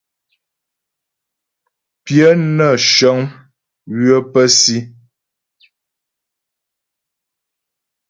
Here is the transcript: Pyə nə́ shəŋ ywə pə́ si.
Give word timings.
Pyə 2.03 2.29
nə́ 2.55 2.71
shəŋ 2.91 3.17
ywə 3.97 4.17
pə́ 4.31 4.45
si. 4.59 4.77